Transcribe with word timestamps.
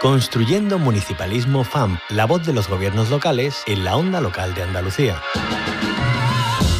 Construyendo 0.00 0.78
Municipalismo 0.78 1.64
FAM, 1.64 1.98
la 2.10 2.26
voz 2.26 2.44
de 2.44 2.52
los 2.52 2.68
gobiernos 2.68 3.08
locales 3.08 3.62
en 3.66 3.82
la 3.82 3.96
onda 3.96 4.20
local 4.20 4.54
de 4.54 4.62
Andalucía. 4.62 5.22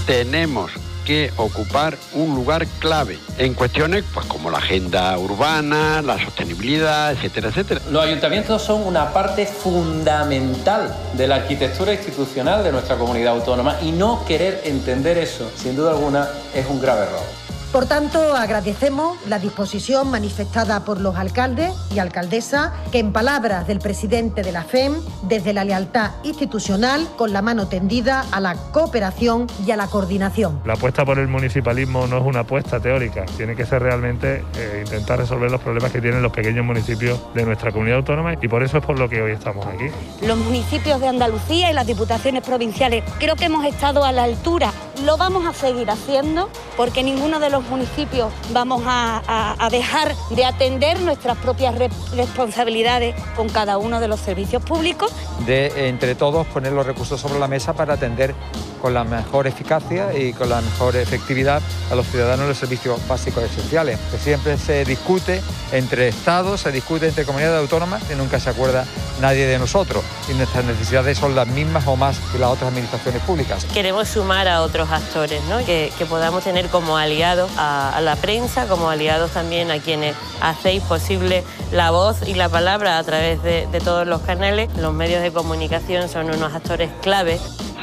Tenemos 0.07 0.71
que 1.07 1.33
ocupar 1.37 1.97
un 2.13 2.35
lugar 2.35 2.67
clave 2.79 3.19
en 3.39 3.55
cuestiones 3.55 4.05
pues, 4.13 4.27
como 4.27 4.51
la 4.51 4.59
agenda 4.59 5.17
urbana, 5.19 6.03
la 6.03 6.23
sostenibilidad, 6.23 7.13
etcétera, 7.13 7.49
etcétera. 7.49 7.81
Los 7.91 8.05
ayuntamientos 8.05 8.61
son 8.63 8.83
una 8.83 9.13
parte 9.15 9.47
fundamental 9.47 10.95
de 11.15 11.27
la 11.27 11.37
arquitectura 11.37 11.95
institucional 11.95 12.63
de 12.65 12.73
nuestra 12.73 12.97
comunidad 12.97 13.35
autónoma 13.35 13.79
y 13.81 13.93
no 13.93 14.27
querer 14.27 14.61
entender 14.65 15.17
eso, 15.17 15.51
sin 15.57 15.75
duda 15.75 15.93
alguna, 15.93 16.29
es 16.55 16.67
un 16.69 16.81
grave 16.83 17.05
error. 17.05 17.46
Por 17.77 17.85
tanto, 17.85 18.35
agradecemos 18.35 19.19
la 19.27 19.39
disposición 19.39 20.11
manifestada 20.11 20.83
por 20.87 20.99
los 20.99 21.15
alcaldes 21.17 21.75
y 21.95 21.99
alcaldesas 21.99 22.73
que, 22.91 23.01
en 23.01 23.13
palabras 23.13 23.67
del 23.67 23.81
presidente 23.81 24.43
de 24.43 24.51
la 24.51 24.63
FEM, 24.63 24.95
desde 25.25 25.53
la 25.53 25.63
lealtad 25.63 26.13
institucional, 26.25 27.07
con 27.19 27.35
la 27.35 27.43
mano 27.43 27.69
tendida 27.69 28.25
a 28.33 28.41
la 28.41 28.55
cooperación 28.73 29.47
y 29.67 29.73
a 29.73 29.77
la 29.77 29.89
coordinación. 29.89 30.63
La 30.65 30.73
apuesta 30.73 31.05
por 31.05 31.19
el 31.19 31.29
municipalismo 31.29 32.07
no 32.07 32.17
es 32.17 32.25
una 32.25 32.41
apuesta 32.41 32.81
teórica, 32.81 33.27
tiene 33.37 33.55
que 33.55 33.67
ser 33.67 33.83
realmente 33.83 34.43
eh, 34.57 34.83
intentar 34.87 35.19
resolver 35.19 35.51
los 35.51 35.61
problemas 35.61 35.93
que 35.93 36.01
tienen 36.01 36.23
los 36.23 36.33
pequeños 36.33 36.65
municipios 36.65 37.21
de 37.35 37.45
nuestra 37.45 37.73
comunidad 37.73 37.99
autónoma 37.99 38.37
y 38.41 38.49
por 38.49 38.63
eso 38.63 38.79
es 38.79 38.87
por 38.87 38.99
lo 38.99 39.07
que 39.07 39.21
hoy 39.21 39.33
estamos 39.33 39.67
aquí. 39.67 39.91
Los 40.27 40.39
municipios 40.39 40.99
de 40.99 41.09
Andalucía 41.09 41.71
y 41.71 41.75
las 41.75 41.87
diputaciones 41.87 42.43
provinciales 42.43 43.05
creo 43.19 43.37
que 43.37 43.45
hemos 43.45 43.67
estado 43.67 44.03
a 44.03 44.13
la 44.13 44.25
altura, 44.25 44.73
lo 45.07 45.17
vamos 45.17 45.47
a 45.47 45.55
seguir 45.55 45.89
haciendo 45.89 46.51
porque 46.77 47.05
ninguno 47.05 47.39
de 47.39 47.49
los 47.49 47.63
municipios 47.69 48.33
vamos 48.53 48.83
a, 48.87 49.69
dejar 49.71 50.15
de 50.31 50.45
atender 50.45 51.01
nuestras 51.01 51.37
propias 51.39 51.77
responsabilidades 52.15 53.15
con 53.37 53.49
cada 53.49 53.79
uno 53.79 54.01
de 54.01 54.09
los 54.09 54.19
servicios 54.19 54.63
públicos. 54.63 55.13
De 55.47 55.89
entre 55.89 56.17
todos 56.17 56.47
poner 56.49 56.73
los 56.73 56.85
recursos 56.85 57.21
sobre 57.21 57.39
la 57.39 57.47
mesa 57.47 57.73
para 57.73 57.95
atender 57.95 58.35
con 58.83 58.95
la 58.95 59.05
mejor 59.05 59.47
eficacia 59.47 60.17
y 60.17 60.33
con 60.33 60.49
la 60.49 60.61
mejor 60.61 60.97
efectividad 60.97 61.63
a 61.91 61.95
los 61.95 62.07
ciudadanos 62.07 62.49
los 62.49 62.59
servicios 62.59 63.01
básicos 63.07 63.45
esenciales. 63.45 63.99
Que 64.11 64.19
siempre 64.19 64.59
se 64.59 64.85
discute 64.85 65.41
entre 65.73 66.09
estados, 66.09 66.63
se 66.63 66.73
discute 66.73 67.07
entre 67.07 67.25
comunidades 67.25 67.61
autónomas 67.61 68.03
y 68.11 68.17
nunca 68.17 68.41
se 68.41 68.51
acuerda 68.51 68.85
nadie 69.21 69.47
de 69.47 69.59
nosotros. 69.59 70.03
Y 70.29 70.35
nuestras 70.35 70.65
necesidades 70.65 71.19
son 71.19 71.35
las 71.35 71.47
mismas 71.49 71.87
o 71.87 71.97
más 71.97 72.19
que 72.33 72.39
las 72.39 72.51
otras 72.51 72.71
administraciones 72.71 73.23
públicas. 73.23 73.65
Queremos 73.73 74.09
sumar 74.09 74.49
a 74.49 74.63
otros 74.63 74.91
actores, 74.91 75.43
¿no? 75.45 75.59
que, 75.65 75.93
que 75.97 76.07
podamos 76.07 76.43
tener 76.45 76.69
como 76.69 76.97
aliados 76.97 77.51
a, 77.57 78.01
la 78.03 78.17
prensa, 78.17 78.67
como 78.67 78.91
aliados 78.91 79.31
también 79.33 79.71
a 79.71 79.79
quienes 79.79 80.15
hacéis 80.41 80.83
posible 80.83 81.45
la 81.73 81.91
voz 81.91 82.27
y 82.27 82.35
la 82.35 82.49
palabra 82.49 82.99
a 82.99 83.05
través 83.05 83.43
de, 83.43 83.67
de 83.67 83.81
todos 83.81 84.07
los 84.07 84.21
canales. 84.23 84.69
Los 84.77 84.93
medios 84.95 85.23
de 85.23 85.33
comunicación 85.33 86.09
son 86.09 86.31
unos 86.31 86.55
actores 86.55 86.91
clave 87.03 87.39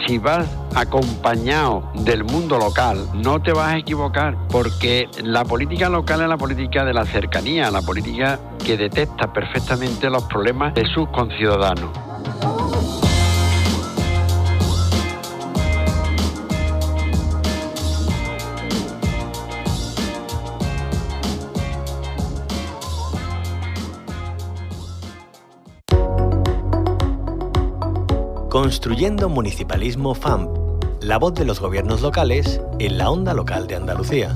si 0.07 0.17
vas 0.17 0.47
acompañado 0.75 1.91
del 1.93 2.23
mundo 2.23 2.57
local, 2.57 3.07
no 3.13 3.41
te 3.41 3.53
vas 3.53 3.73
a 3.73 3.77
equivocar, 3.77 4.35
porque 4.49 5.07
la 5.21 5.45
política 5.45 5.89
local 5.89 6.21
es 6.21 6.27
la 6.27 6.37
política 6.37 6.83
de 6.83 6.93
la 6.93 7.05
cercanía, 7.05 7.71
la 7.71 7.81
política 7.81 8.39
que 8.65 8.75
detecta 8.75 9.31
perfectamente 9.31 10.09
los 10.09 10.23
problemas 10.23 10.73
de 10.73 10.85
sus 10.85 11.07
conciudadanos. 11.09 11.89
Construyendo 28.53 29.29
Municipalismo 29.29 30.13
FAMP, 30.13 30.49
la 31.01 31.17
voz 31.17 31.33
de 31.33 31.43
los 31.43 31.59
gobiernos 31.59 32.01
locales 32.01 32.61
en 32.77 32.99
la 32.99 33.09
onda 33.09 33.33
local 33.33 33.65
de 33.65 33.75
Andalucía. 33.75 34.33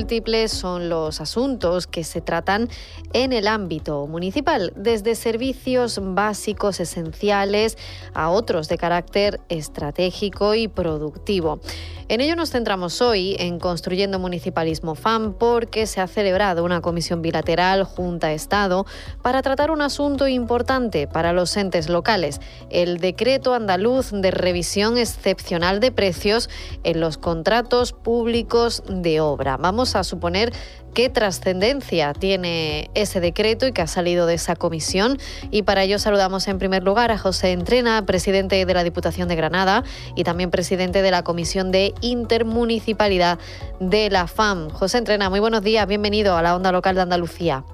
Múltiples 0.00 0.50
son 0.50 0.88
los 0.88 1.20
asuntos 1.20 1.86
que 1.86 2.04
se 2.04 2.22
tratan 2.22 2.70
en 3.12 3.34
el 3.34 3.46
ámbito 3.46 4.06
municipal, 4.06 4.72
desde 4.74 5.14
servicios 5.14 6.00
básicos 6.02 6.80
esenciales 6.80 7.76
a 8.14 8.30
otros 8.30 8.70
de 8.70 8.78
carácter 8.78 9.40
estratégico 9.50 10.54
y 10.54 10.68
productivo. 10.68 11.60
En 12.10 12.20
ello 12.20 12.34
nos 12.34 12.50
centramos 12.50 13.00
hoy 13.02 13.36
en 13.38 13.60
Construyendo 13.60 14.18
Municipalismo 14.18 14.96
FAM 14.96 15.32
porque 15.32 15.86
se 15.86 16.00
ha 16.00 16.08
celebrado 16.08 16.64
una 16.64 16.80
comisión 16.80 17.22
bilateral 17.22 17.84
Junta-Estado 17.84 18.84
para 19.22 19.42
tratar 19.42 19.70
un 19.70 19.80
asunto 19.80 20.26
importante 20.26 21.06
para 21.06 21.32
los 21.32 21.56
entes 21.56 21.88
locales, 21.88 22.40
el 22.68 22.98
decreto 22.98 23.54
andaluz 23.54 24.10
de 24.10 24.32
revisión 24.32 24.98
excepcional 24.98 25.78
de 25.78 25.92
precios 25.92 26.50
en 26.82 26.98
los 26.98 27.16
contratos 27.16 27.92
públicos 27.92 28.82
de 28.88 29.20
obra. 29.20 29.56
Vamos 29.56 29.94
a 29.94 30.02
suponer 30.02 30.52
qué 30.94 31.08
trascendencia 31.08 32.12
tiene 32.12 32.90
ese 32.94 33.20
decreto 33.20 33.66
y 33.66 33.72
que 33.72 33.82
ha 33.82 33.86
salido 33.86 34.26
de 34.26 34.34
esa 34.34 34.56
comisión. 34.56 35.18
Y 35.50 35.62
para 35.62 35.82
ello 35.82 35.98
saludamos 35.98 36.48
en 36.48 36.58
primer 36.58 36.82
lugar 36.82 37.10
a 37.10 37.18
José 37.18 37.52
Entrena, 37.52 38.04
presidente 38.06 38.64
de 38.64 38.74
la 38.74 38.84
Diputación 38.84 39.28
de 39.28 39.36
Granada 39.36 39.84
y 40.16 40.24
también 40.24 40.50
presidente 40.50 41.02
de 41.02 41.10
la 41.10 41.22
Comisión 41.22 41.70
de 41.72 41.94
Intermunicipalidad 42.00 43.38
de 43.80 44.10
la 44.10 44.26
FAM. 44.26 44.70
José 44.70 44.98
Entrena, 44.98 45.30
muy 45.30 45.40
buenos 45.40 45.62
días, 45.62 45.86
bienvenido 45.86 46.36
a 46.36 46.42
la 46.42 46.56
Onda 46.56 46.72
Local 46.72 46.94
de 46.94 47.02
Andalucía. 47.02 47.64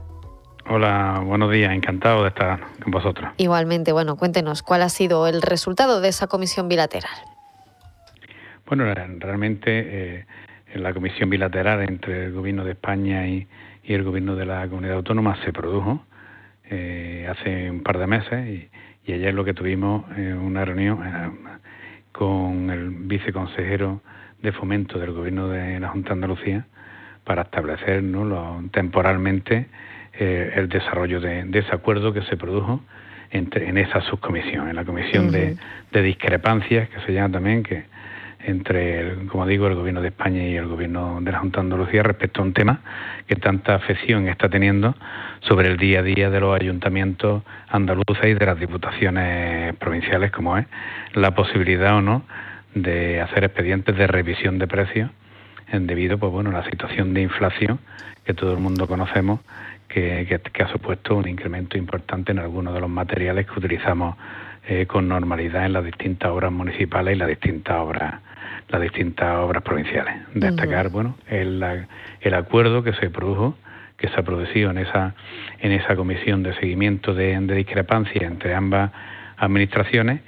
Hola, 0.68 1.22
buenos 1.24 1.52
días, 1.52 1.72
encantado 1.72 2.22
de 2.22 2.30
estar 2.30 2.60
con 2.82 2.90
vosotros. 2.90 3.30
Igualmente, 3.36 3.92
bueno, 3.92 4.16
cuéntenos, 4.16 4.62
¿cuál 4.62 4.82
ha 4.82 4.88
sido 4.88 5.28
el 5.28 5.40
resultado 5.40 6.00
de 6.00 6.08
esa 6.08 6.26
comisión 6.26 6.68
bilateral? 6.68 7.12
Bueno, 8.66 8.84
realmente... 8.92 9.70
Eh, 10.18 10.26
en 10.72 10.82
la 10.82 10.92
comisión 10.92 11.30
bilateral 11.30 11.82
entre 11.82 12.26
el 12.26 12.32
Gobierno 12.32 12.64
de 12.64 12.72
España 12.72 13.26
y, 13.26 13.46
el 13.84 14.02
Gobierno 14.02 14.34
de 14.34 14.46
la 14.46 14.66
Comunidad 14.66 14.96
Autónoma 14.96 15.36
se 15.44 15.52
produjo 15.52 16.04
eh, 16.68 17.24
hace 17.30 17.70
un 17.70 17.84
par 17.84 17.98
de 17.98 18.08
meses 18.08 18.68
y, 19.06 19.12
ayer 19.12 19.32
lo 19.32 19.44
que 19.44 19.54
tuvimos 19.54 20.04
eh, 20.16 20.34
una 20.34 20.64
reunión 20.64 20.98
eh, 21.06 21.30
con 22.10 22.70
el 22.70 22.90
viceconsejero 22.90 24.02
de 24.42 24.50
fomento 24.50 24.98
del 24.98 25.12
Gobierno 25.12 25.48
de 25.48 25.78
la 25.78 25.90
Junta 25.90 26.08
de 26.08 26.12
Andalucía 26.14 26.66
para 27.22 27.42
establecer 27.42 28.02
temporalmente 28.72 29.66
el 30.18 30.68
desarrollo 30.68 31.20
de, 31.20 31.48
ese 31.52 31.72
acuerdo 31.72 32.12
que 32.12 32.22
se 32.22 32.36
produjo 32.36 32.80
entre, 33.30 33.68
en 33.68 33.78
esa 33.78 34.00
subcomisión, 34.00 34.68
en 34.68 34.74
la 34.74 34.84
comisión 34.84 35.30
de, 35.30 35.56
de 35.92 36.02
discrepancias 36.02 36.88
que 36.88 37.00
se 37.00 37.12
llama 37.12 37.34
también, 37.34 37.62
que, 37.62 37.84
entre, 38.46 39.26
como 39.26 39.46
digo, 39.46 39.66
el 39.66 39.74
Gobierno 39.74 40.00
de 40.00 40.08
España 40.08 40.46
y 40.46 40.56
el 40.56 40.66
Gobierno 40.66 41.18
de 41.20 41.32
la 41.32 41.40
Junta 41.40 41.60
de 41.60 41.66
Andalucía 41.66 42.02
respecto 42.02 42.40
a 42.40 42.44
un 42.44 42.52
tema 42.52 42.80
que 43.26 43.34
tanta 43.36 43.74
afección 43.74 44.28
está 44.28 44.48
teniendo 44.48 44.94
sobre 45.40 45.68
el 45.68 45.76
día 45.76 46.00
a 46.00 46.02
día 46.02 46.30
de 46.30 46.40
los 46.40 46.58
ayuntamientos 46.58 47.42
andaluces 47.68 48.24
y 48.24 48.34
de 48.34 48.46
las 48.46 48.58
diputaciones 48.58 49.74
provinciales, 49.76 50.30
como 50.30 50.56
es 50.56 50.66
la 51.14 51.34
posibilidad 51.34 51.96
o 51.96 52.02
no 52.02 52.22
de 52.74 53.20
hacer 53.20 53.44
expedientes 53.44 53.96
de 53.96 54.06
revisión 54.06 54.58
de 54.58 54.66
precios 54.66 55.10
debido 55.72 56.18
pues 56.18 56.30
bueno 56.30 56.50
a 56.50 56.52
la 56.52 56.70
situación 56.70 57.12
de 57.12 57.22
inflación 57.22 57.80
que 58.24 58.34
todo 58.34 58.52
el 58.52 58.58
mundo 58.58 58.86
conocemos 58.86 59.40
que, 59.88 60.40
que, 60.52 60.62
ha 60.62 60.68
supuesto 60.68 61.16
un 61.16 61.28
incremento 61.28 61.78
importante 61.78 62.32
en 62.32 62.38
algunos 62.38 62.74
de 62.74 62.80
los 62.80 62.90
materiales 62.90 63.46
que 63.46 63.58
utilizamos 63.58 64.16
eh, 64.68 64.86
con 64.86 65.08
normalidad 65.08 65.66
en 65.66 65.72
las 65.72 65.84
distintas 65.84 66.30
obras 66.30 66.52
municipales 66.52 67.16
y 67.16 67.18
las 67.18 67.28
distintas 67.28 67.76
obras 67.78 68.14
las 68.68 68.80
distintas 68.80 69.36
obras 69.38 69.62
provinciales. 69.62 70.14
Destacar, 70.34 70.90
bueno, 70.90 71.16
el, 71.28 71.64
el 72.20 72.34
acuerdo 72.34 72.82
que 72.82 72.92
se 72.94 73.10
produjo, 73.10 73.56
que 73.96 74.08
se 74.08 74.20
ha 74.20 74.22
producido 74.22 74.70
en 74.70 74.78
esa, 74.78 75.14
en 75.60 75.72
esa 75.72 75.96
comisión 75.96 76.42
de 76.42 76.54
seguimiento 76.54 77.14
de, 77.14 77.38
discrepancia 77.54 78.26
entre 78.26 78.54
ambas 78.54 78.90
administraciones 79.36 80.20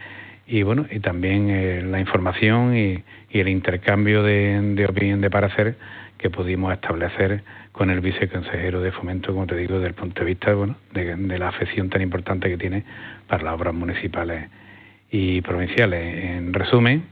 y 0.47 0.63
bueno, 0.63 0.87
y 0.91 1.01
también 1.01 1.51
eh, 1.51 1.83
la 1.83 2.01
información 2.01 2.75
y, 2.75 3.05
y, 3.31 3.41
el 3.41 3.49
intercambio 3.49 4.23
de, 4.23 4.59
de 4.75 4.87
opinión 4.87 5.21
de 5.21 5.29
parecer 5.29 5.77
que 6.17 6.31
pudimos 6.31 6.73
establecer 6.73 7.43
con 7.79 7.91
el 7.91 8.01
viceconsejero 8.01 8.81
de 8.81 8.91
fomento, 8.91 9.33
como 9.33 9.47
te 9.47 9.55
digo, 9.55 9.75
desde 9.75 9.87
el 9.87 9.95
punto 9.95 10.21
de 10.21 10.27
vista 10.27 10.53
bueno, 10.53 10.75
de, 10.93 11.39
la 11.39 11.49
afección 11.49 11.89
tan 11.89 12.03
importante 12.03 12.49
que 12.49 12.59
tiene 12.59 12.83
para 13.29 13.45
las 13.45 13.55
obras 13.55 13.73
municipales 13.73 14.51
y 15.13 15.41
provinciales. 15.43 16.25
En 16.25 16.53
resumen, 16.53 17.05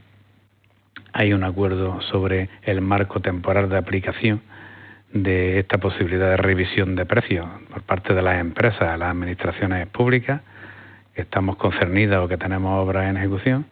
hay 1.17 1.33
un 1.33 1.43
acuerdo 1.43 1.99
sobre 2.11 2.47
el 2.61 2.79
marco 2.79 3.19
temporal 3.21 3.69
de 3.69 3.77
aplicación 3.77 4.39
de 5.11 5.57
esta 5.57 5.79
posibilidad 5.79 6.29
de 6.29 6.37
revisión 6.37 6.95
de 6.95 7.07
precios 7.07 7.47
por 7.71 7.81
parte 7.81 8.13
de 8.13 8.21
las 8.21 8.39
empresas, 8.39 8.99
las 8.99 9.09
administraciones 9.09 9.87
públicas, 9.87 10.41
que 11.15 11.23
estamos 11.23 11.55
concernidas 11.55 12.23
o 12.23 12.27
que 12.27 12.37
tenemos 12.37 12.85
obras 12.85 13.09
en 13.09 13.17
ejecución. 13.17 13.65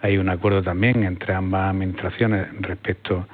Hay 0.00 0.18
un 0.18 0.28
acuerdo 0.28 0.62
también 0.62 1.02
entre 1.02 1.34
ambas 1.34 1.68
administraciones 1.74 2.46
respecto 2.60 3.26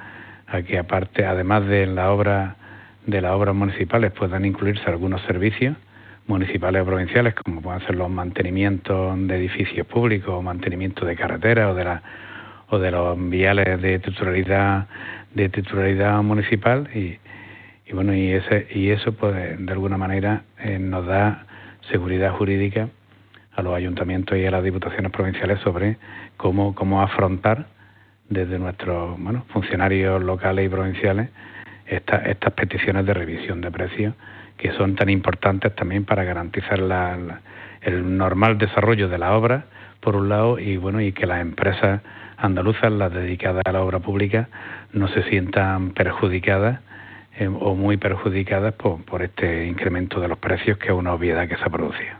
a 0.47 0.63
que 0.63 0.79
aparte, 0.79 1.23
además 1.23 1.67
de 1.67 1.85
la 1.85 2.11
obra 2.11 2.55
de 3.05 3.21
las 3.21 3.31
obras 3.33 3.53
municipales, 3.53 4.11
puedan 4.11 4.43
incluirse 4.43 4.89
algunos 4.89 5.21
servicios 5.21 5.77
municipales 6.25 6.81
o 6.81 6.85
provinciales, 6.85 7.35
como 7.35 7.61
pueden 7.61 7.81
ser 7.81 7.93
los 7.93 8.09
mantenimientos 8.09 9.15
de 9.27 9.35
edificios 9.35 9.85
públicos, 9.85 10.33
o 10.33 10.41
mantenimiento 10.41 11.05
de 11.05 11.15
carreteras 11.15 11.69
o 11.69 11.75
de 11.75 11.83
la, 11.83 12.01
o 12.69 12.79
de 12.79 12.91
los 12.91 13.29
viales 13.29 13.81
de 13.81 13.99
titularidad 13.99 14.87
de 15.33 15.49
titularidad 15.49 16.21
municipal 16.23 16.89
y, 16.95 17.19
bueno 17.93 18.13
y 18.15 18.31
ese 18.31 18.67
y 18.73 18.89
eso 18.89 19.13
pues 19.13 19.35
de 19.59 19.71
alguna 19.71 19.97
manera 19.97 20.43
eh, 20.59 20.79
nos 20.79 21.05
da 21.05 21.45
seguridad 21.91 22.31
jurídica 22.33 22.89
a 23.55 23.61
los 23.61 23.75
ayuntamientos 23.75 24.37
y 24.37 24.45
a 24.45 24.51
las 24.51 24.63
diputaciones 24.63 25.11
provinciales 25.11 25.59
sobre 25.59 25.97
cómo 26.37 26.73
cómo 26.73 27.01
afrontar 27.01 27.67
desde 28.29 28.57
nuestros 28.57 29.19
bueno, 29.19 29.45
funcionarios 29.49 30.23
locales 30.23 30.65
y 30.65 30.69
provinciales 30.69 31.29
estas 31.85 32.53
peticiones 32.53 33.05
de 33.05 33.13
revisión 33.13 33.61
de 33.61 33.69
precios 33.69 34.15
que 34.57 34.71
son 34.71 34.95
tan 34.95 35.09
importantes 35.09 35.75
también 35.75 36.05
para 36.05 36.23
garantizar 36.23 36.79
el 37.81 38.17
normal 38.17 38.57
desarrollo 38.57 39.07
de 39.09 39.17
la 39.19 39.37
obra 39.37 39.65
por 39.99 40.15
un 40.15 40.29
lado 40.29 40.57
y 40.57 40.77
bueno 40.77 41.01
y 41.01 41.11
que 41.11 41.27
las 41.27 41.41
empresas 41.41 42.01
andaluzas 42.37 42.91
las 42.91 43.13
dedicadas 43.13 43.63
a 43.65 43.71
la 43.71 43.81
obra 43.81 43.99
pública 43.99 44.49
no 44.93 45.07
se 45.07 45.23
sientan 45.23 45.91
perjudicadas 45.91 46.79
eh, 47.37 47.47
o 47.47 47.75
muy 47.75 47.97
perjudicadas 47.97 48.73
por, 48.73 49.03
por 49.03 49.21
este 49.21 49.65
incremento 49.65 50.19
de 50.19 50.27
los 50.27 50.37
precios 50.37 50.77
que 50.77 50.87
es 50.87 50.93
una 50.93 51.13
obviedad 51.13 51.47
que 51.47 51.57
se 51.57 51.63
ha 51.63 51.69
producido. 51.69 52.15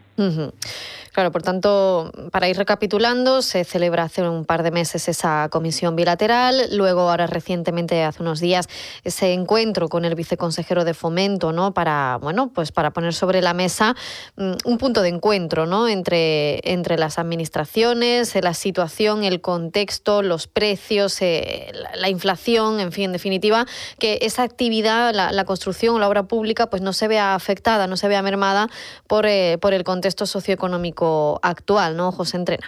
Claro, 1.16 1.32
por 1.32 1.44
tanto, 1.44 2.12
para 2.30 2.50
ir 2.50 2.58
recapitulando, 2.58 3.42
se 3.42 3.64
celebra 3.64 4.04
hace 4.04 4.28
un 4.28 4.44
par 4.44 4.64
de 4.64 4.72
meses 4.72 5.08
esa 5.08 5.48
comisión 5.50 5.96
bilateral, 5.96 6.68
luego 6.76 7.10
ahora 7.10 7.26
recientemente, 7.26 8.04
hace 8.04 8.22
unos 8.22 8.42
días, 8.42 8.68
ese 9.06 9.32
encuentro 9.32 9.88
con 9.88 10.04
el 10.04 10.14
viceconsejero 10.14 10.84
de 10.84 10.94
Fomento, 10.94 11.54
¿no? 11.54 11.74
Para, 11.74 12.18
bueno, 12.22 12.52
pues 12.54 12.74
para 12.74 12.92
poner 12.92 13.14
sobre 13.14 13.42
la 13.42 13.54
mesa 13.54 13.96
mm, 14.36 14.56
un 14.66 14.78
punto 14.78 15.02
de 15.02 15.08
encuentro, 15.08 15.66
¿no? 15.66 15.88
Entre, 15.88 16.60
entre 16.70 16.98
las 16.98 17.18
administraciones, 17.18 18.36
la 18.36 18.54
situación, 18.54 19.24
el 19.24 19.40
contexto, 19.40 20.22
los 20.22 20.48
precios, 20.48 21.22
eh, 21.22 21.72
la, 21.94 22.10
inflación, 22.10 22.82
en 22.82 22.92
fin, 22.92 23.06
en 23.06 23.12
definitiva, 23.14 23.66
que 24.00 24.20
esa 24.22 24.44
actividad, 24.44 25.14
la, 25.14 25.46
construcción 25.46 25.96
o 25.96 26.00
la 26.00 26.10
obra 26.10 26.24
pública, 26.24 26.70
pues 26.70 26.82
no 26.82 26.92
se 26.92 27.08
vea 27.08 27.36
afectada, 27.36 27.88
no 27.88 27.96
se 27.96 28.10
vea 28.10 28.22
mermada 28.22 28.68
por, 29.08 29.26
eh, 29.26 29.58
por 29.62 29.74
el 29.74 29.86
contexto 29.86 30.26
socioeconómico 30.26 31.05
actual, 31.42 31.98
¿no, 31.98 32.12
José 32.12 32.38
Entrena? 32.38 32.68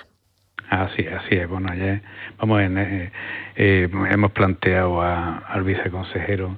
Así, 0.69 1.05
así 1.07 1.35
es. 1.35 1.47
Bueno, 1.47 1.69
ayer 1.71 2.01
vamos, 2.37 2.61
eh, 2.61 3.11
eh, 3.55 3.89
hemos 4.09 4.31
planteado 4.31 5.01
al 5.01 5.63
viceconsejero 5.63 6.57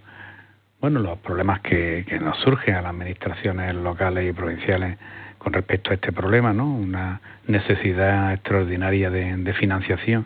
bueno, 0.81 1.01
los 1.01 1.19
problemas 1.19 1.59
que, 1.59 2.05
nos 2.21 2.37
surgen 2.39 2.75
a 2.75 2.81
las 2.81 2.91
administraciones 2.91 3.75
locales 3.75 4.29
y 4.29 4.33
provinciales 4.33 4.97
con 5.37 5.51
respecto 5.51 5.91
a 5.91 5.95
este 5.95 6.13
problema, 6.13 6.53
¿no? 6.53 6.73
Una 6.73 7.19
necesidad 7.47 8.33
extraordinaria 8.33 9.09
de, 9.09 9.53
financiación 9.53 10.25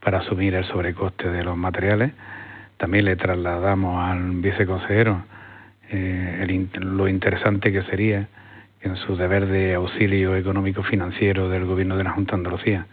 para 0.00 0.18
asumir 0.18 0.54
el 0.54 0.64
sobrecoste 0.64 1.30
de 1.30 1.44
los 1.44 1.56
materiales. 1.56 2.12
También 2.78 3.04
le 3.04 3.14
trasladamos 3.14 4.04
al 4.04 4.32
viceconsejero 4.40 5.24
eh, 5.90 6.66
lo 6.80 7.06
interesante 7.06 7.70
que 7.70 7.82
sería 7.84 8.26
en 8.82 8.96
su 8.96 9.16
deber 9.16 9.46
de 9.46 9.74
auxilio 9.74 10.36
económico 10.36 10.82
financiero 10.82 11.48
del 11.48 11.64
Gobierno 11.64 11.96
de 11.96 12.04
la 12.04 12.10
Junta 12.10 12.32
de 12.32 12.38
Andalucía 12.38 12.86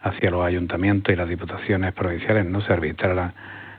hacia 0.00 0.30
los 0.30 0.44
ayuntamientos 0.44 1.12
y 1.12 1.16
las 1.16 1.28
diputaciones 1.28 1.92
provinciales 1.92 2.46
no 2.46 2.60
se 2.60 2.72
arbitrara 2.72 3.34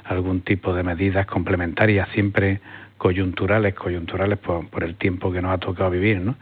algún 0.05 0.41
tipo 0.41 0.73
de 0.73 0.83
medidas 0.83 1.25
complementarias, 1.25 2.09
siempre 2.09 2.61
coyunturales, 2.97 3.73
coyunturales 3.73 4.37
por, 4.37 4.83
el 4.83 4.95
tiempo 4.95 5.31
que 5.31 5.41
nos 5.41 5.53
ha 5.53 5.57
tocado 5.57 5.89
vivir, 5.89 6.19
¿no? 6.19 6.35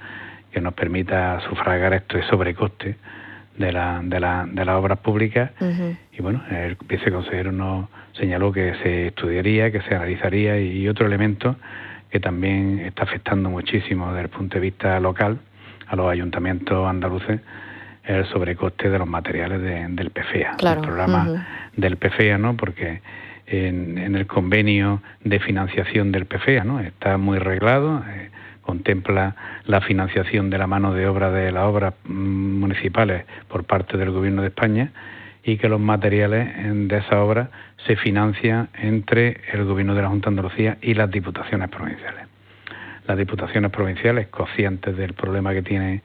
que 0.52 0.62
nos 0.62 0.74
permita 0.74 1.40
sufragar 1.42 1.94
esto 1.94 2.18
sobrecoste 2.24 2.96
de, 3.58 3.72
la, 3.72 4.02
de, 4.04 4.20
la, 4.20 4.48
de 4.50 4.66
las 4.66 4.76
obras 4.76 5.00
públicas. 5.00 5.52
Y 6.12 6.22
bueno, 6.22 6.42
el 6.50 6.78
viceconsejero 6.88 7.52
nos 7.52 7.88
señaló 8.14 8.52
que 8.52 8.74
se 8.82 9.08
estudiaría, 9.08 9.72
que 9.72 9.82
se 9.82 9.96
analizaría 9.96 10.60
y 10.60 10.88
otro 10.88 11.06
elemento 11.06 11.56
que 12.10 12.20
también 12.20 12.80
está 12.80 13.04
afectando 13.04 13.50
muchísimo 13.50 14.08
desde 14.08 14.22
el 14.22 14.30
punto 14.30 14.56
de 14.56 14.62
vista 14.62 15.00
local 15.00 15.40
a 15.88 15.96
los 15.96 16.10
ayuntamientos 16.10 16.88
andaluces 16.88 17.40
el 18.04 18.26
sobrecoste 18.26 18.90
de 18.90 18.98
los 18.98 19.08
materiales 19.08 19.62
del 19.62 20.10
PFEA, 20.10 20.58
el 20.60 20.82
programa 20.82 21.46
del 21.76 21.98
PFEA, 21.98 22.40
¿no? 22.40 22.58
Porque 22.58 23.02
en, 23.46 24.16
el 24.16 24.26
convenio 24.26 25.02
de 25.24 25.40
financiación 25.40 26.12
del 26.12 26.26
PFEA, 26.26 26.64
¿no? 26.64 26.80
Está 26.80 27.18
muy 27.18 27.38
reglado, 27.38 28.04
eh, 28.10 28.32
contempla 28.62 29.36
la 29.66 29.82
financiación 29.82 30.50
de 30.50 30.58
la 30.58 30.66
mano 30.66 30.94
de 30.94 31.08
obra 31.08 31.30
de 31.30 31.52
las 31.52 31.64
obras 31.64 31.94
mm, 32.06 32.60
municipales 32.60 33.26
por 33.48 33.64
parte 33.64 33.98
del 33.98 34.12
Gobierno 34.12 34.42
de 34.42 34.48
España 34.48 34.92
y 35.44 35.58
que 35.58 35.70
los 35.70 35.80
materiales 35.80 36.50
de 36.88 36.98
esa 36.98 37.22
obra 37.22 37.50
se 37.86 37.96
financian 37.96 38.70
entre 38.74 39.42
el 39.54 39.66
Gobierno 39.66 39.96
de 39.96 40.02
la 40.02 40.10
Junta 40.10 40.30
de 40.30 40.34
Andalucía 40.34 40.78
y 40.82 40.94
las 40.94 41.10
diputaciones 41.10 41.70
provinciales. 41.70 42.28
Las 43.08 43.18
diputaciones 43.18 43.72
provinciales, 43.72 44.28
conscientes 44.28 44.96
del 44.98 45.14
problema 45.14 45.54
que 45.54 45.62
tiene 45.62 46.02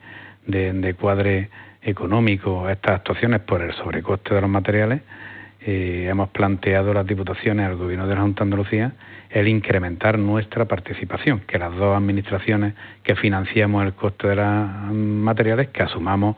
de, 0.47 0.95
cuadre 0.99 1.49
económico 1.81 2.69
estas 2.69 2.95
actuaciones 2.95 3.41
por 3.41 3.61
el 3.61 3.73
sobrecoste 3.73 4.33
de 4.33 4.41
los 4.41 4.49
materiales, 4.49 5.01
eh, 5.61 6.07
hemos 6.09 6.29
planteado 6.29 6.93
las 6.93 7.05
diputaciones 7.05 7.65
al 7.65 7.75
Gobierno 7.75 8.07
de 8.07 8.15
la 8.15 8.21
Junta 8.21 8.43
de 8.43 8.47
Andalucía 8.47 8.93
el 9.29 9.47
incrementar 9.49 10.17
nuestra 10.17 10.65
participación, 10.65 11.41
que 11.41 11.59
las 11.59 11.75
dos 11.75 11.97
administraciones 11.97 12.73
que 13.03 13.15
financiamos 13.15 13.83
el 13.85 13.93
coste 13.93 14.29
de 14.29 14.35
los 14.37 14.93
materiales, 14.93 15.67
que 15.69 15.83
asumamos 15.83 16.37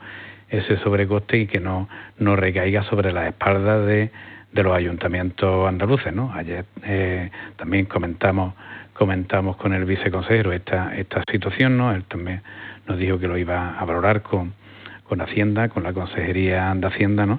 ese 0.50 0.78
sobrecoste 0.78 1.38
y 1.38 1.46
que 1.46 1.60
no, 1.60 1.88
no 2.18 2.36
recaiga 2.36 2.82
sobre 2.84 3.12
las 3.12 3.28
espaldas 3.28 3.86
de, 3.86 4.10
de 4.52 4.62
los 4.62 4.74
ayuntamientos 4.74 5.68
andaluces. 5.68 6.12
¿no? 6.12 6.32
Ayer 6.34 6.64
eh, 6.84 7.30
también 7.56 7.86
comentamos 7.86 8.54
comentamos 8.94 9.56
con 9.56 9.72
el 9.74 9.84
viceconsejero 9.84 10.52
esta, 10.52 10.96
esta 10.96 11.22
situación, 11.30 11.78
¿no? 11.78 11.92
Él 11.92 12.02
también 12.02 12.42
nos 12.88 12.98
dijo 12.98 13.20
que 13.20 13.28
lo 13.28 13.38
iba 13.38 13.78
a 13.78 13.84
valorar 13.84 14.22
con, 14.22 14.54
con 15.04 15.20
Hacienda, 15.20 15.68
con 15.68 15.84
la 15.84 15.92
Consejería 15.92 16.74
de 16.74 16.84
Hacienda, 16.84 17.24
¿no? 17.24 17.38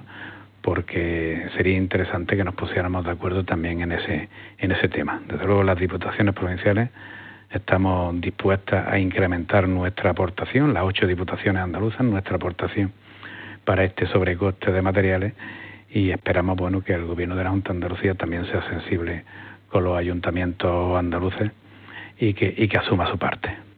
porque 0.62 1.48
sería 1.56 1.76
interesante 1.76 2.36
que 2.36 2.44
nos 2.44 2.54
pusiéramos 2.54 3.04
de 3.04 3.12
acuerdo 3.12 3.44
también 3.44 3.80
en 3.80 3.92
ese, 3.92 4.28
en 4.58 4.72
ese 4.72 4.88
tema. 4.88 5.22
Desde 5.26 5.46
luego 5.46 5.62
las 5.62 5.78
diputaciones 5.78 6.34
provinciales 6.34 6.90
estamos 7.50 8.20
dispuestas 8.20 8.86
a 8.86 8.98
incrementar 8.98 9.68
nuestra 9.68 10.10
aportación, 10.10 10.72
las 10.72 10.84
ocho 10.84 11.06
diputaciones 11.06 11.62
andaluzas, 11.62 12.02
nuestra 12.02 12.36
aportación 12.36 12.92
para 13.64 13.84
este 13.84 14.06
sobrecoste 14.06 14.72
de 14.72 14.82
materiales 14.82 15.34
y 15.90 16.10
esperamos 16.10 16.56
bueno 16.56 16.82
que 16.82 16.92
el 16.92 17.04
gobierno 17.04 17.36
de 17.36 17.44
la 17.44 17.50
Junta 17.50 17.72
de 17.72 17.76
Andalucía 17.76 18.14
también 18.14 18.46
sea 18.46 18.62
sensible 18.68 19.24
con 19.68 19.84
los 19.84 19.96
ayuntamientos 19.96 20.98
andaluces 20.98 21.50
y 22.18 22.34
que, 22.34 22.54
y 22.56 22.68
que 22.68 22.78
asuma 22.78 23.10
su 23.10 23.18
parte. 23.18 23.69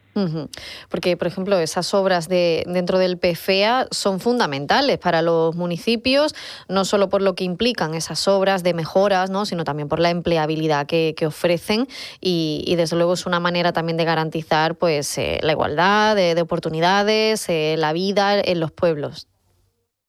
Porque, 0.91 1.17
por 1.17 1.27
ejemplo, 1.27 1.59
esas 1.59 1.95
obras 1.95 2.29
de, 2.29 2.65
dentro 2.67 2.99
del 2.99 3.19
PFEA 3.19 3.87
son 3.91 4.21
fundamentales 4.21 4.99
para 4.99 5.23
los 5.23 5.57
municipios, 5.57 6.35
no 6.69 6.85
solo 6.85 7.09
por 7.09 7.23
lo 7.23 7.35
que 7.35 7.45
implican 7.45 7.95
esas 7.95 8.29
obras 8.29 8.63
de 8.63 8.75
mejoras, 8.75 9.31
¿no? 9.31 9.47
sino 9.47 9.65
también 9.65 9.89
por 9.89 10.01
la 10.01 10.11
empleabilidad 10.11 10.87
que, 10.87 11.15
ofrecen 11.23 11.87
y, 12.21 12.75
desde 12.77 12.97
luego, 12.97 13.15
es 13.15 13.27
una 13.27 13.39
manera 13.39 13.73
también 13.73 13.97
de 13.97 14.05
garantizar 14.05 14.75
pues, 14.75 15.17
eh, 15.19 15.39
la 15.43 15.53
igualdad 15.53 16.17
de, 16.17 16.41
oportunidades, 16.43 17.49
eh, 17.49 17.77
la 17.79 17.93
vida 17.93 18.41
en 18.41 18.59
los 18.59 18.73
pueblos. 18.73 19.29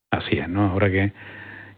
Así 0.09 0.37
es, 0.37 0.49
¿no? 0.49 0.71
Ahora 0.71 0.89
que, 0.89 1.13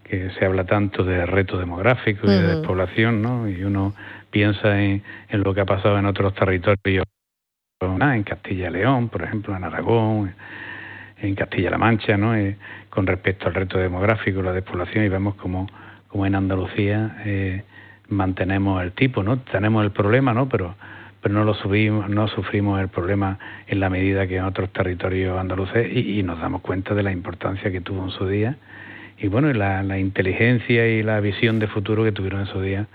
que 0.03 0.31
se 0.39 0.45
habla 0.45 0.65
tanto 0.65 1.03
de 1.03 1.25
reto 1.25 1.57
demográfico 1.57 2.27
y 2.27 2.29
de 2.29 2.41
despoblación, 2.55 3.21
¿no? 3.21 3.49
Y 3.49 3.63
uno 3.63 3.93
piensa 4.31 4.81
en, 4.81 5.03
en 5.29 5.43
lo 5.43 5.53
que 5.53 5.61
ha 5.61 5.65
pasado 5.65 5.99
en 5.99 6.05
otros 6.05 6.33
territorios 6.33 7.05
en 7.81 8.23
Castilla 8.23 8.69
y 8.69 8.71
León, 8.71 9.09
por 9.09 9.21
ejemplo, 9.21 9.53
en 9.53 9.65
Aragón, 9.65 10.33
en 11.17 11.35
Castilla-La 11.35 11.77
Mancha, 11.77 12.15
¿no? 12.15 12.33
Eh, 12.33 12.55
con 12.89 13.05
respecto 13.05 13.47
al 13.47 13.53
reto 13.53 13.77
demográfico, 13.77 14.41
la 14.41 14.53
despoblación, 14.53 15.03
y 15.03 15.09
vemos 15.09 15.35
como, 15.35 15.67
en 16.13 16.35
Andalucía 16.35 17.17
eh, 17.25 17.63
mantenemos 18.07 18.81
el 18.81 18.93
tipo, 18.93 19.23
¿no? 19.23 19.39
Tenemos 19.39 19.83
el 19.83 19.91
problema, 19.91 20.33
¿no? 20.33 20.47
Pero 20.47 20.75
pero 21.21 21.33
no 21.33 21.43
lo 21.43 21.55
subimos, 21.55 22.07
no 22.07 22.27
sufrimos 22.27 22.79
el 22.79 22.87
problema 22.87 23.39
en 23.65 23.79
la 23.79 23.89
medida 23.89 24.27
que 24.27 24.37
en 24.37 24.43
otros 24.43 24.71
territorios 24.71 25.39
andaluces 25.39 25.89
y, 25.91 26.21
nos 26.21 26.39
damos 26.39 26.61
cuenta 26.61 26.93
de 26.93 27.01
la 27.01 27.11
importancia 27.11 27.71
que 27.71 27.81
tuvo 27.81 28.03
en 28.03 28.11
su 28.11 28.27
día 28.27 28.57
y 29.17 29.27
bueno, 29.27 29.51
la 29.51 29.97
inteligencia 29.97 30.87
y 30.87 31.01
la 31.01 31.19
visión 31.21 31.57
de 31.57 31.65
futuro 31.65 32.03
que 32.03 32.11
tuvieron 32.11 32.41
en 32.41 32.45
su 32.45 32.61
día 32.61 32.85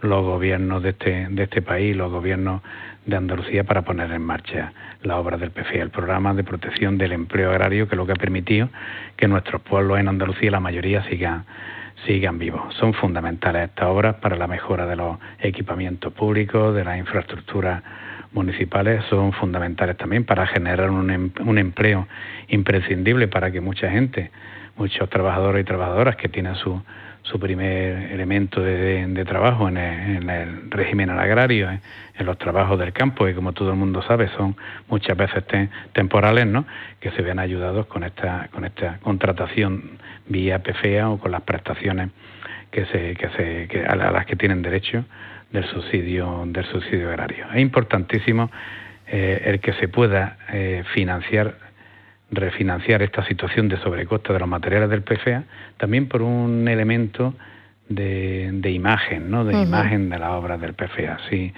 los 0.00 0.24
gobiernos 0.24 0.82
de 0.82 0.90
este, 0.90 1.26
de 1.30 1.42
este 1.42 1.62
país, 1.62 1.96
los 1.96 2.10
gobiernos 2.10 2.62
de 3.06 3.16
Andalucía 3.16 3.64
para 3.64 3.82
poner 3.82 4.10
en 4.12 4.22
marcha 4.22 4.72
la 5.02 5.16
obra 5.16 5.36
del 5.38 5.50
PFE, 5.50 5.80
el 5.80 5.90
programa 5.90 6.34
de 6.34 6.44
protección 6.44 6.98
del 6.98 7.12
empleo 7.12 7.50
agrario, 7.50 7.88
que 7.88 7.94
es 7.94 7.96
lo 7.96 8.06
que 8.06 8.12
ha 8.12 8.16
permitido 8.16 8.68
que 9.16 9.28
nuestros 9.28 9.62
pueblos 9.62 9.98
en 9.98 10.08
Andalucía, 10.08 10.50
la 10.50 10.60
mayoría, 10.60 11.02
sigan 11.04 11.44
sigan 12.06 12.38
vivos. 12.38 12.74
Son 12.74 12.94
fundamentales 12.94 13.70
estas 13.70 13.88
obras 13.88 14.16
para 14.16 14.36
la 14.36 14.46
mejora 14.46 14.86
de 14.86 14.96
los 14.96 15.18
equipamientos 15.40 16.12
públicos, 16.12 16.74
de 16.74 16.84
las 16.84 16.98
infraestructuras 16.98 17.82
municipales, 18.32 19.04
son 19.08 19.32
fundamentales 19.32 19.96
también 19.96 20.24
para 20.24 20.46
generar 20.46 20.90
un, 20.90 21.10
em, 21.10 21.30
empleo 21.58 22.06
imprescindible 22.48 23.26
para 23.26 23.50
que 23.50 23.60
mucha 23.60 23.90
gente, 23.90 24.30
muchos 24.76 25.08
trabajadores 25.08 25.62
y 25.62 25.64
trabajadoras 25.64 26.16
que 26.16 26.28
tienen 26.28 26.54
su, 26.56 26.80
su 27.30 27.38
primer 27.38 28.10
elemento 28.12 28.60
de, 28.62 29.24
trabajo 29.26 29.68
en 29.68 29.76
el, 29.76 30.70
régimen 30.70 31.10
agrario, 31.10 31.70
en, 31.70 31.80
los 32.26 32.38
trabajos 32.38 32.78
del 32.78 32.92
campo, 32.92 33.28
y 33.28 33.34
como 33.34 33.52
todo 33.52 33.70
el 33.70 33.76
mundo 33.76 34.02
sabe, 34.02 34.28
son 34.36 34.56
muchas 34.88 35.16
veces 35.16 35.44
temporales, 35.92 36.46
¿no? 36.46 36.66
que 37.00 37.10
se 37.12 37.22
vean 37.22 37.38
ayudados 37.38 37.86
con 37.86 38.04
esta, 38.04 38.48
con 38.52 38.64
esta 38.64 38.98
contratación 38.98 39.98
vía 40.26 40.62
PFEA 40.62 41.10
o 41.10 41.18
con 41.18 41.30
las 41.30 41.42
prestaciones 41.42 42.10
que 42.70 42.86
se, 42.86 43.14
que 43.14 43.84
a 43.86 43.94
las 43.94 44.26
que 44.26 44.36
tienen 44.36 44.62
derecho 44.62 45.04
del 45.50 45.64
subsidio, 45.66 46.44
del 46.46 46.64
subsidio 46.66 47.08
agrario. 47.08 47.46
Es 47.52 47.60
importantísimo 47.60 48.50
eh, 49.06 49.42
el 49.46 49.60
que 49.60 49.72
se 49.74 49.88
pueda 49.88 50.36
eh, 50.52 50.82
financiar 50.94 51.67
refinanciar 52.30 53.02
esta 53.02 53.24
situación 53.26 53.68
de 53.68 53.78
sobrecoste 53.78 54.32
de 54.32 54.38
los 54.38 54.48
materiales 54.48 54.90
del 54.90 55.02
PFA, 55.02 55.44
también 55.76 56.08
por 56.08 56.22
un 56.22 56.68
elemento 56.68 57.34
de, 57.88 58.70
imagen, 58.70 59.30
¿no? 59.30 59.44
de 59.44 59.62
imagen 59.62 60.10
de 60.10 60.18
las 60.18 60.30
obras 60.30 60.60
del 60.60 60.74
PFA. 60.74 61.18
Si, 61.30 61.52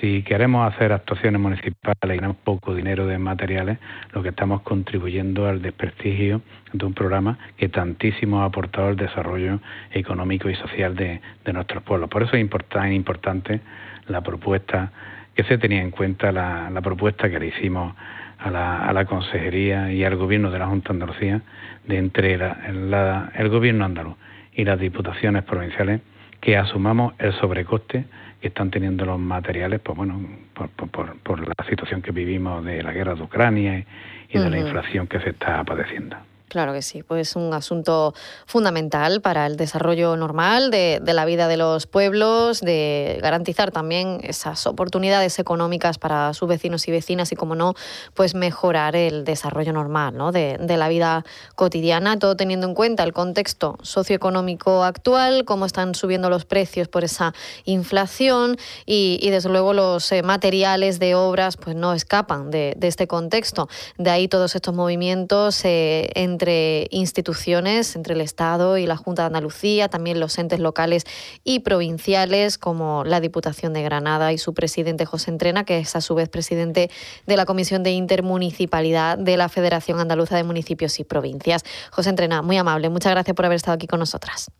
si 0.00 0.22
queremos 0.22 0.72
hacer 0.72 0.92
actuaciones 0.92 1.40
municipales 1.40 1.96
y 2.02 2.16
tenemos 2.16 2.36
poco 2.36 2.74
dinero 2.74 3.06
de 3.06 3.18
materiales, 3.18 3.78
lo 4.12 4.22
que 4.22 4.30
estamos 4.30 4.62
contribuyendo 4.62 5.46
al 5.46 5.62
desprestigio 5.62 6.42
de 6.72 6.84
un 6.84 6.94
programa 6.94 7.38
que 7.56 7.68
tantísimo 7.68 8.42
ha 8.42 8.46
aportado 8.46 8.88
al 8.88 8.96
desarrollo 8.96 9.60
económico 9.92 10.48
y 10.48 10.54
social 10.56 10.94
de, 10.96 11.20
nuestros 11.52 11.82
pueblos. 11.82 12.08
Por 12.08 12.22
eso 12.22 12.36
es 12.36 12.40
importante, 12.40 12.94
importante 12.94 13.60
la 14.08 14.20
propuesta 14.20 14.90
que 15.34 15.44
se 15.44 15.56
tenía 15.56 15.80
en 15.80 15.90
cuenta, 15.90 16.32
la, 16.32 16.68
la 16.70 16.80
propuesta 16.82 17.30
que 17.30 17.38
le 17.38 17.46
hicimos 17.48 17.94
a 18.42 18.50
la, 18.50 18.86
a 18.86 18.92
la 18.92 19.04
Consejería 19.04 19.92
y 19.92 20.04
al 20.04 20.16
Gobierno 20.16 20.50
de 20.50 20.58
la 20.58 20.66
Junta 20.66 20.88
de 20.88 20.94
Andalucía 20.94 21.42
de 21.86 21.98
entre 21.98 22.34
el 22.34 23.48
Gobierno 23.48 23.84
andaluz 23.84 24.16
y 24.54 24.64
las 24.64 24.78
diputaciones 24.78 25.44
provinciales 25.44 26.00
que 26.40 26.56
asumamos 26.56 27.14
el 27.18 27.32
sobrecoste 27.34 28.04
que 28.40 28.48
están 28.48 28.70
teniendo 28.70 29.06
los 29.06 29.20
materiales, 29.20 29.80
pues 29.80 29.96
bueno, 29.96 30.20
por, 30.52 30.68
por, 30.70 31.16
por 31.20 31.46
la 31.46 31.54
situación 31.68 32.02
que 32.02 32.10
vivimos 32.10 32.64
de 32.64 32.82
la 32.82 32.92
guerra 32.92 33.14
de 33.14 33.22
Ucrania 33.22 33.84
y, 34.28 34.38
de 34.38 34.50
la 34.50 34.58
inflación 34.58 35.06
que 35.06 35.20
se 35.20 35.30
está 35.30 35.62
padeciendo. 35.62 36.16
Claro 36.52 36.74
que 36.74 36.82
sí, 36.82 37.02
pues 37.02 37.34
un 37.34 37.54
asunto 37.54 38.12
fundamental 38.44 39.22
para 39.22 39.46
el 39.46 39.56
desarrollo 39.56 40.18
normal 40.18 40.70
de, 40.70 41.00
la 41.02 41.24
vida 41.24 41.48
de 41.48 41.56
los 41.56 41.86
pueblos, 41.86 42.60
de 42.60 43.18
garantizar 43.22 43.70
también 43.70 44.20
esas 44.22 44.66
oportunidades 44.66 45.38
económicas 45.38 45.96
para 45.96 46.34
sus 46.34 46.50
vecinos 46.50 46.86
y 46.88 46.90
vecinas 46.90 47.32
y, 47.32 47.36
como 47.36 47.54
no, 47.54 47.72
pues 48.12 48.34
mejorar 48.34 48.96
el 48.96 49.24
desarrollo 49.24 49.72
normal 49.72 50.14
¿no? 50.14 50.30
de, 50.30 50.58
la 50.76 50.88
vida 50.90 51.24
cotidiana, 51.54 52.18
todo 52.18 52.36
teniendo 52.36 52.66
en 52.66 52.74
cuenta 52.74 53.02
el 53.02 53.14
contexto 53.14 53.78
socioeconómico 53.80 54.84
actual, 54.84 55.46
cómo 55.46 55.64
están 55.64 55.94
subiendo 55.94 56.28
los 56.28 56.44
precios 56.44 56.88
por 56.88 57.02
esa 57.02 57.32
inflación 57.64 58.58
y, 58.84 59.26
desde 59.30 59.48
luego 59.48 59.72
los 59.72 60.12
eh, 60.12 60.22
materiales 60.22 60.98
de 60.98 61.14
obras 61.14 61.56
pues 61.56 61.76
no 61.76 61.94
escapan 61.94 62.50
de, 62.50 62.76
este 62.82 63.06
contexto. 63.06 63.70
De 63.96 64.10
ahí 64.10 64.28
todos 64.28 64.54
estos 64.54 64.74
movimientos 64.74 65.64
eh, 65.64 66.10
entre 66.14 66.41
entre 66.42 66.88
instituciones, 66.90 67.94
entre 67.94 68.14
el 68.14 68.20
Estado 68.20 68.76
y 68.76 68.84
la 68.84 68.96
Junta 68.96 69.22
de 69.22 69.26
Andalucía, 69.26 69.88
también 69.88 70.18
los 70.18 70.36
entes 70.38 70.58
locales 70.58 71.04
y 71.44 71.60
provinciales, 71.60 72.58
como 72.58 73.04
la 73.04 73.20
Diputación 73.20 73.72
de 73.72 73.84
Granada 73.84 74.32
y 74.32 74.38
su 74.38 74.52
presidente 74.52 75.06
José 75.06 75.30
Entrena, 75.30 75.62
que 75.62 75.78
es 75.78 75.94
a 75.94 76.00
su 76.00 76.16
vez 76.16 76.28
presidente 76.28 76.90
de 77.28 77.36
la 77.36 77.44
Comisión 77.44 77.84
de 77.84 77.92
Intermunicipalidad 77.92 79.18
de 79.18 79.36
la 79.36 79.48
Federación 79.48 80.00
Andaluza 80.00 80.36
de 80.36 80.42
Municipios 80.42 80.98
y 80.98 81.04
Provincias. 81.04 81.62
José 81.92 82.10
Entrena, 82.10 82.42
muy 82.42 82.56
amable, 82.56 82.88
muchas 82.88 83.12
gracias 83.12 83.36
por 83.36 83.46
haber 83.46 83.56
estado 83.56 83.76
aquí 83.76 83.86
con 83.86 84.00
nosotras. 84.00 84.50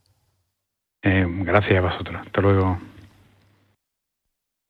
Eh, 1.03 1.27
gracias 1.27 1.79
a 1.79 1.81
vosotros. 1.81 2.23
Hasta 2.25 2.41
luego. 2.41 2.79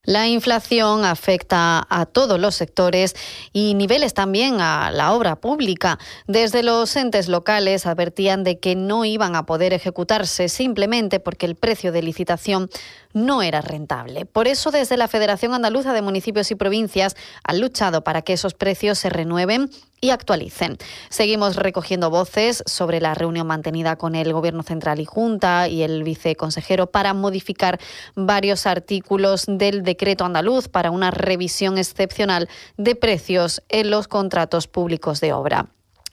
La 0.04 0.26
inflación 0.26 1.04
afecta 1.04 1.86
a 1.88 2.06
todos 2.06 2.40
los 2.40 2.56
sectores 2.56 3.14
y 3.52 3.74
niveles 3.74 4.14
también 4.14 4.60
a 4.60 4.90
la 4.90 5.12
obra 5.12 5.36
pública. 5.36 6.00
Desde 6.26 6.64
los 6.64 6.96
entes 6.96 7.28
locales 7.28 7.86
advertían 7.86 8.42
de 8.42 8.58
que 8.58 8.74
no 8.74 9.04
iban 9.04 9.36
a 9.36 9.46
poder 9.46 9.72
ejecutarse 9.72 10.48
simplemente 10.48 11.20
porque 11.20 11.46
el 11.46 11.54
precio 11.54 11.92
de 11.92 12.02
licitación 12.02 12.68
no 13.12 13.42
era 13.42 13.60
rentable. 13.60 14.26
Por 14.26 14.48
eso, 14.48 14.70
desde 14.70 14.96
la 14.96 15.08
Federación 15.08 15.54
Andaluza 15.54 15.92
de 15.92 16.02
Municipios 16.02 16.50
y 16.50 16.54
Provincias 16.54 17.16
han 17.44 17.60
luchado 17.60 18.04
para 18.04 18.22
que 18.22 18.32
esos 18.32 18.54
precios 18.54 18.98
se 18.98 19.10
renueven 19.10 19.70
y 20.00 20.10
actualicen. 20.10 20.78
Seguimos 21.10 21.56
recogiendo 21.56 22.10
voces 22.10 22.62
sobre 22.66 23.00
la 23.00 23.14
reunión 23.14 23.46
mantenida 23.46 23.96
con 23.96 24.14
el 24.14 24.32
Gobierno 24.32 24.62
Central 24.62 25.00
y 25.00 25.04
Junta 25.04 25.68
y 25.68 25.82
el 25.82 26.02
viceconsejero 26.02 26.90
para 26.90 27.14
modificar 27.14 27.78
varios 28.16 28.66
artículos 28.66 29.44
del 29.46 29.82
decreto 29.84 30.24
andaluz 30.24 30.68
para 30.68 30.90
una 30.90 31.10
revisión 31.10 31.78
excepcional 31.78 32.48
de 32.76 32.96
precios 32.96 33.62
en 33.68 33.90
los 33.90 34.08
contratos 34.08 34.66
públicos 34.66 35.20
de 35.20 35.32
obra. 35.32 35.68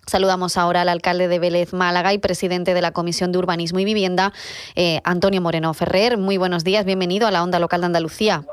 Saludamos 0.09 0.57
ahora 0.57 0.81
al 0.81 0.89
alcalde 0.89 1.27
de 1.27 1.37
Vélez 1.37 1.71
Málaga 1.71 2.13
y 2.13 2.17
presidente 2.17 2.73
de 2.73 2.81
la 2.81 2.91
Comisión 2.91 3.31
de 3.31 3.37
Urbanismo 3.37 3.79
y 3.79 3.85
Vivienda, 3.85 4.33
eh, 4.75 5.01
Antonio 5.03 5.39
Moreno 5.39 5.73
Ferrer. 5.75 6.17
Muy 6.17 6.37
buenos 6.37 6.63
días, 6.63 6.83
bienvenido 6.83 7.27
a 7.27 7.31
la 7.31 7.43
Onda 7.43 7.59
Local 7.59 7.81
de 7.81 7.85
Andalucía. 7.85 8.43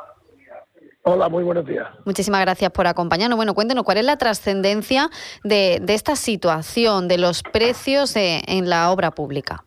Hola, 1.03 1.29
muy 1.31 1.45
buenos 1.45 1.65
días. 1.65 1.89
Muchísimas 2.05 2.43
gracias 2.43 2.71
por 2.73 2.87
acompañarnos. 2.87 3.37
Bueno, 3.37 3.55
cuéntenos 3.55 3.85
cuál 3.85 3.97
es 3.97 4.05
la 4.05 4.19
trascendencia 4.19 5.09
de, 5.45 5.81
esta 5.89 6.15
situación 6.15 7.09
de 7.09 7.17
los 7.17 7.43
precios 7.43 8.15
en 8.17 8.69
la 8.69 8.91
obra 8.91 9.13
pública. 9.13 9.65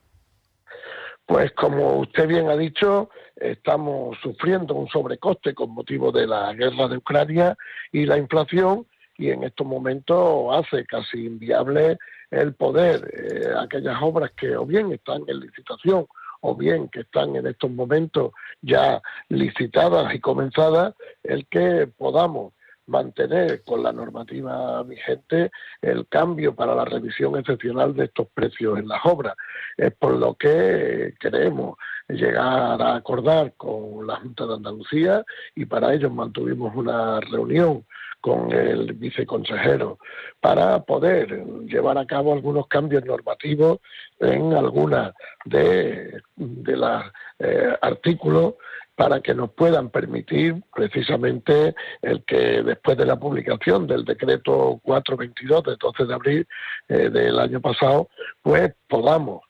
Pues 1.25 1.51
como 1.53 1.99
usted 1.99 2.27
bien 2.27 2.49
ha 2.49 2.55
dicho, 2.55 3.09
estamos 3.35 4.17
sufriendo 4.21 4.75
un 4.75 4.87
sobrecoste 4.89 5.53
con 5.55 5.71
motivo 5.71 6.11
de 6.11 6.27
la 6.27 6.53
guerra 6.53 6.87
de 6.87 6.97
Ucrania 6.97 7.55
y 7.91 8.05
la 8.05 8.17
inflación 8.17 8.85
y 9.19 9.29
en 9.31 9.43
estos 9.43 9.67
momentos 9.67 10.47
hace 10.53 10.85
casi 10.85 11.25
inviable 11.25 11.97
el 12.31 12.53
poder 12.53 13.11
eh, 13.13 13.53
aquellas 13.59 13.97
obras 14.01 14.31
que 14.31 14.55
o 14.55 14.65
bien 14.65 14.93
están 14.93 15.23
en 15.27 15.41
licitación 15.41 16.07
o 16.41 16.55
bien 16.55 16.87
que 16.87 17.01
están 17.01 17.35
en 17.35 17.45
estos 17.45 17.69
momentos 17.69 18.31
ya 18.61 19.01
licitadas 19.27 20.13
y 20.15 20.19
comenzadas, 20.21 20.95
el 21.23 21.45
que 21.47 21.87
podamos 21.97 22.53
mantener 22.89 23.63
con 23.63 23.83
la 23.83 23.91
normativa 23.91 24.83
vigente 24.83 25.51
el 25.81 26.07
cambio 26.07 26.55
para 26.55 26.75
la 26.75 26.85
revisión 26.85 27.37
excepcional 27.37 27.95
de 27.95 28.05
estos 28.05 28.27
precios 28.33 28.79
en 28.79 28.87
las 28.87 28.99
obras. 29.05 29.35
Es 29.77 29.93
por 29.93 30.15
lo 30.15 30.33
que 30.33 31.13
queremos 31.19 31.77
llegar 32.09 32.81
a 32.81 32.95
acordar 32.95 33.53
con 33.55 34.05
la 34.07 34.17
Junta 34.17 34.45
de 34.45 34.55
Andalucía 34.55 35.23
y 35.55 35.65
para 35.65 35.93
ello 35.93 36.09
mantuvimos 36.09 36.75
una 36.75 37.19
reunión 37.19 37.85
con 38.21 38.51
el 38.51 38.93
viceconsejero 38.93 39.97
para 40.41 40.83
poder 40.83 41.45
llevar 41.65 41.97
a 41.97 42.05
cabo 42.05 42.33
algunos 42.33 42.67
cambios 42.67 43.05
normativos 43.05 43.79
en 44.19 44.53
algunas 44.53 45.13
de, 45.45 46.21
de 46.35 46.77
los 46.77 47.03
eh, 47.39 47.77
artículos 47.81 48.55
para 48.99 49.21
que 49.21 49.33
nos 49.33 49.51
puedan 49.51 49.91
permitir 49.91 50.61
precisamente 50.75 51.73
el 52.01 52.25
que 52.25 52.61
después 52.63 52.97
de 52.97 53.05
la 53.05 53.17
publicación 53.17 53.87
del 53.87 54.03
decreto 54.03 54.77
422 54.83 55.63
del 55.63 55.77
12 55.77 56.05
de 56.05 56.13
abril 56.13 56.47
eh, 56.89 57.09
del 57.09 57.39
año 57.39 57.61
pasado, 57.61 58.09
pues 58.41 58.73
podamos 58.89 59.43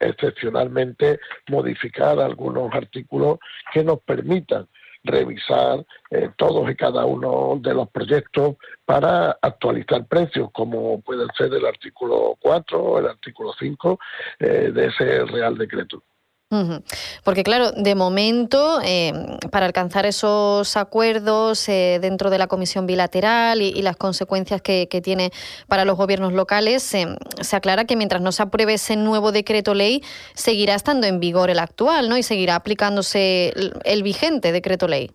excepcionalmente 0.00 1.18
modificar 1.48 2.20
algunos 2.20 2.74
artículos 2.74 3.38
que 3.72 3.82
nos 3.82 4.00
permitan 4.00 4.68
revisar 5.02 5.82
eh, 6.10 6.28
todos 6.36 6.70
y 6.70 6.74
cada 6.74 7.06
uno 7.06 7.58
de 7.58 7.72
los 7.72 7.88
proyectos 7.88 8.56
para 8.84 9.30
actualizar 9.40 10.04
precios, 10.08 10.50
como 10.52 11.00
puede 11.00 11.24
ser 11.38 11.54
el 11.54 11.64
artículo 11.64 12.36
4 12.38 12.78
o 12.78 12.98
el 12.98 13.06
artículo 13.06 13.54
5 13.58 13.98
eh, 14.40 14.46
de 14.74 14.86
ese 14.88 15.24
Real 15.24 15.56
Decreto. 15.56 16.02
Porque 17.22 17.44
claro, 17.44 17.70
de 17.70 17.94
momento, 17.94 18.80
eh, 18.84 19.12
para 19.52 19.66
alcanzar 19.66 20.04
esos 20.04 20.76
acuerdos 20.76 21.68
eh, 21.68 22.00
dentro 22.02 22.28
de 22.28 22.38
la 22.38 22.48
comisión 22.48 22.86
bilateral 22.86 23.62
y, 23.62 23.80
las 23.82 23.96
consecuencias 23.96 24.60
que, 24.60 24.86
tiene 25.00 25.30
para 25.68 25.84
los 25.84 25.96
gobiernos 25.96 26.32
locales, 26.32 26.92
eh, 26.94 27.06
se 27.40 27.56
aclara 27.56 27.84
que 27.84 27.94
mientras 27.94 28.20
no 28.20 28.32
se 28.32 28.42
apruebe 28.42 28.74
ese 28.74 28.96
nuevo 28.96 29.30
decreto 29.30 29.74
ley, 29.74 30.02
seguirá 30.34 30.74
estando 30.74 31.06
en 31.06 31.20
vigor 31.20 31.50
el 31.50 31.60
actual, 31.60 32.08
¿no? 32.08 32.16
Y 32.16 32.24
seguirá 32.24 32.56
aplicándose 32.56 33.52
el 33.84 34.02
vigente 34.02 34.50
decreto 34.50 34.88
ley. 34.88 35.12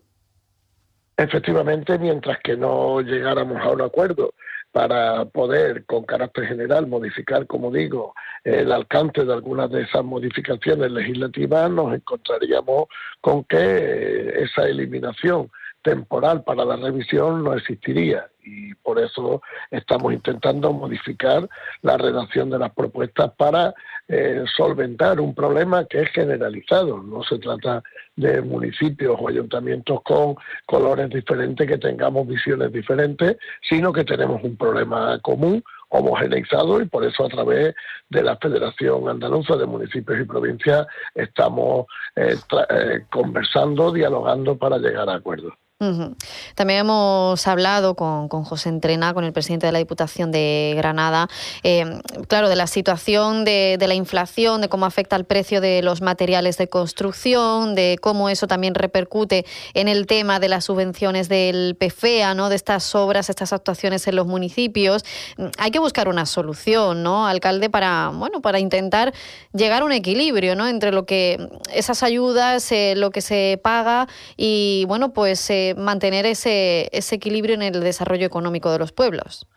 Efectivamente, 1.18 1.98
mientras 2.00 2.40
que 2.44 2.56
no 2.56 3.02
llegáramos 3.02 3.62
a 3.62 3.70
un 3.72 3.82
acuerdo 3.82 4.34
para 4.76 5.24
poder, 5.24 5.86
con 5.86 6.04
carácter 6.04 6.48
general, 6.48 6.86
modificar, 6.86 7.48
como 7.48 7.72
digo, 7.72 8.14
el 8.44 8.74
alcance 8.74 9.24
de 9.24 9.32
algunas 9.32 9.72
de 9.72 9.84
esas 9.84 10.04
modificaciones 10.04 10.92
legislativas, 10.92 11.72
nos 11.72 11.94
encontraríamos 11.94 12.90
con 13.22 13.46
que 13.46 14.34
esa 14.38 14.68
eliminación 14.68 15.50
temporal 15.86 16.44
para 16.44 16.66
la 16.66 16.78
revisión 16.78 17.44
no 17.44 17.54
existiría 17.54 18.28
y 18.44 18.74
por 18.74 19.00
eso 19.00 19.42
estamos 19.70 20.14
intentando 20.14 20.74
modificar 20.74 21.48
la 21.84 21.96
redacción 21.96 22.50
de 22.50 22.58
las 22.58 22.72
propuestas 22.74 23.32
para 23.38 23.74
eh, 24.08 24.44
solventar 24.58 25.20
un 25.20 25.36
problema 25.36 25.86
que 25.86 26.02
es 26.02 26.10
generalizado. 26.10 27.04
No 27.04 27.24
se 27.24 27.38
trata 27.38 27.84
de 28.16 28.42
municipios 28.42 29.16
o 29.20 29.30
ayuntamientos 29.30 30.02
con 30.02 30.36
colores 30.66 31.10
diferentes, 31.10 31.68
que 31.68 31.78
tengamos 31.78 32.28
visiones 32.28 32.72
diferentes, 32.72 33.38
sino 33.70 33.94
que 33.94 34.04
tenemos 34.04 34.44
un 34.44 34.58
problema 34.58 35.20
común 35.20 35.64
homogeneizado 35.90 36.82
y 36.82 36.86
por 36.86 37.06
eso 37.06 37.26
a 37.26 37.30
través 37.30 37.76
de 38.10 38.24
la 38.24 38.38
Federación 38.38 39.08
Andaluza 39.08 39.56
de 39.56 39.68
Municipios 39.68 40.20
y 40.20 40.24
Provincias 40.24 40.88
estamos 41.14 41.86
eh, 42.16 42.36
eh, 42.70 43.06
conversando, 43.12 43.92
dialogando 43.92 44.58
para 44.58 44.80
llegar 44.80 45.10
a 45.10 45.16
acuerdos. 45.16 45.54
También 45.78 46.80
hemos 46.80 47.46
hablado 47.48 47.96
con, 47.96 48.30
José 48.30 48.70
Entrena, 48.70 49.14
con 49.14 49.26
el 49.26 49.34
presidente 49.34 49.66
de 49.66 49.74
la 49.74 49.80
Diputación 49.80 50.32
de 50.32 50.74
Granada, 50.78 51.28
eh, 51.64 52.00
claro, 52.30 52.48
de 52.48 52.56
la 52.56 52.68
situación 52.68 53.44
de, 53.44 53.78
la 53.86 53.94
inflación, 53.94 54.62
de 54.62 54.70
cómo 54.70 54.86
afecta 54.86 55.18
el 55.18 55.26
precio 55.26 55.60
de 55.60 55.82
los 55.82 56.02
materiales 56.02 56.58
de 56.58 56.70
construcción, 56.70 57.76
de 57.76 57.98
cómo 58.02 58.30
eso 58.30 58.48
también 58.48 58.74
repercute 58.74 59.46
en 59.74 59.90
el 59.90 60.08
tema 60.08 60.40
de 60.40 60.48
las 60.48 60.64
subvenciones 60.64 61.28
del 61.28 61.76
PFEA, 61.76 62.36
¿no? 62.36 62.48
de 62.48 62.56
estas 62.56 62.96
obras, 62.96 63.30
estas 63.30 63.52
actuaciones 63.52 64.08
en 64.08 64.16
los 64.16 64.28
municipios. 64.28 65.04
Hay 65.58 65.72
que 65.72 65.80
buscar 65.80 66.08
una 66.08 66.26
solución, 66.26 67.04
¿no, 67.04 67.28
alcalde, 67.28 67.70
para, 67.70 68.12
bueno, 68.14 68.42
para 68.42 68.60
intentar 68.60 69.14
llegar 69.52 69.82
a 69.82 69.86
un 69.86 69.92
equilibrio 69.92 70.56
¿no? 70.56 70.70
entre 70.70 70.94
lo 70.94 71.06
que 71.06 71.50
esas 71.74 72.02
ayudas, 72.02 72.72
eh, 72.72 72.94
lo 72.96 73.12
que 73.12 73.20
se 73.20 73.60
paga 73.62 74.08
y, 74.38 74.86
bueno, 74.88 75.12
pues... 75.12 75.50
Eh, 75.50 75.66
mantener 75.76 76.26
ese, 76.26 76.90
ese 76.92 77.16
equilibrio 77.16 77.56
en 77.56 77.62
el 77.62 77.80
desarrollo 77.82 78.26
económico 78.26 78.72
de 78.72 78.80
los 78.80 78.92
pueblos. 78.92 79.48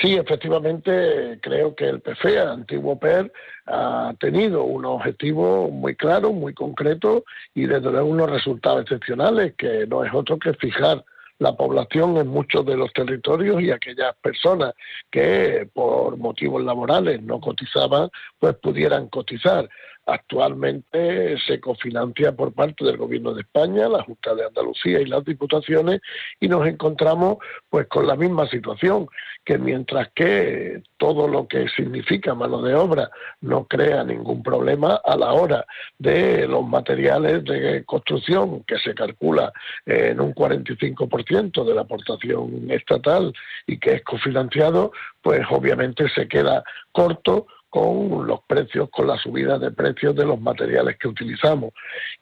Sí, 0.00 0.14
efectivamente, 0.14 1.40
creo 1.42 1.74
que 1.74 1.88
el 1.88 2.00
PFEA, 2.00 2.52
antiguo 2.52 2.98
PER, 2.98 3.32
ha 3.66 4.14
tenido 4.20 4.62
unos 4.62 4.96
objetivos 4.96 5.72
muy 5.72 5.96
claros, 5.96 6.32
muy 6.32 6.54
concretos 6.54 7.24
y 7.54 7.66
desde 7.66 7.90
luego 7.90 8.08
unos 8.08 8.30
resultados 8.30 8.82
excepcionales, 8.82 9.54
que 9.56 9.86
no 9.88 10.04
es 10.04 10.14
otro 10.14 10.38
que 10.38 10.54
fijar 10.54 11.04
la 11.38 11.56
población 11.56 12.16
en 12.16 12.28
muchos 12.28 12.64
de 12.66 12.76
los 12.76 12.92
territorios 12.92 13.60
y 13.60 13.70
aquellas 13.70 14.14
personas 14.16 14.74
que 15.10 15.68
por 15.72 16.16
motivos 16.16 16.62
laborales 16.62 17.22
no 17.22 17.40
cotizaban, 17.40 18.10
pues 18.38 18.56
pudieran 18.56 19.08
cotizar. 19.08 19.68
Actualmente 20.10 21.36
se 21.46 21.60
cofinancia 21.60 22.32
por 22.32 22.54
parte 22.54 22.82
del 22.82 22.96
Gobierno 22.96 23.34
de 23.34 23.42
España, 23.42 23.90
la 23.90 24.02
Junta 24.02 24.34
de 24.34 24.46
Andalucía 24.46 25.02
y 25.02 25.04
las 25.04 25.22
Diputaciones 25.22 26.00
y 26.40 26.48
nos 26.48 26.66
encontramos 26.66 27.36
pues 27.68 27.88
con 27.88 28.06
la 28.06 28.16
misma 28.16 28.48
situación, 28.48 29.06
que 29.44 29.58
mientras 29.58 30.08
que 30.14 30.82
todo 30.96 31.28
lo 31.28 31.46
que 31.46 31.68
significa 31.68 32.34
mano 32.34 32.62
de 32.62 32.74
obra 32.74 33.10
no 33.42 33.66
crea 33.66 34.02
ningún 34.02 34.42
problema 34.42 34.98
a 35.04 35.14
la 35.14 35.34
hora 35.34 35.66
de 35.98 36.48
los 36.48 36.66
materiales 36.66 37.44
de 37.44 37.84
construcción 37.84 38.64
que 38.64 38.78
se 38.78 38.94
calcula 38.94 39.52
en 39.84 40.20
un 40.20 40.34
45% 40.34 41.64
de 41.66 41.74
la 41.74 41.82
aportación 41.82 42.70
estatal 42.70 43.34
y 43.66 43.78
que 43.78 43.96
es 43.96 44.02
cofinanciado, 44.04 44.90
pues 45.20 45.42
obviamente 45.50 46.08
se 46.08 46.26
queda 46.26 46.64
corto 46.92 47.46
con 47.68 48.26
los 48.26 48.40
precios, 48.46 48.88
con 48.90 49.06
la 49.06 49.16
subida 49.16 49.58
de 49.58 49.70
precios 49.70 50.14
de 50.14 50.24
los 50.24 50.40
materiales 50.40 50.96
que 50.98 51.08
utilizamos. 51.08 51.72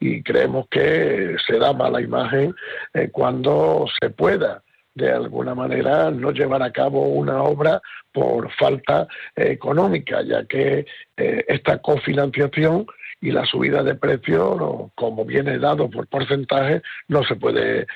Y 0.00 0.22
creemos 0.22 0.66
que 0.68 1.36
se 1.46 1.58
da 1.58 1.72
mala 1.72 2.00
imagen 2.00 2.54
eh, 2.94 3.08
cuando 3.10 3.86
se 4.00 4.10
pueda 4.10 4.62
de 4.94 5.12
alguna 5.12 5.54
manera 5.54 6.10
no 6.10 6.30
llevar 6.30 6.62
a 6.62 6.72
cabo 6.72 7.08
una 7.08 7.42
obra 7.42 7.82
por 8.12 8.50
falta 8.52 9.06
eh, 9.36 9.50
económica, 9.50 10.22
ya 10.22 10.44
que 10.46 10.86
eh, 11.16 11.44
esta 11.46 11.78
cofinanciación 11.78 12.86
y 13.20 13.30
la 13.30 13.44
subida 13.46 13.82
de 13.82 13.94
precios, 13.94 14.58
como 14.94 15.24
viene 15.24 15.58
dado 15.58 15.90
por 15.90 16.06
porcentaje, 16.06 16.82
no 17.08 17.24
se 17.24 17.34
puede 17.34 17.86